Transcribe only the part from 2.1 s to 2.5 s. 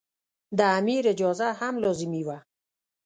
وه.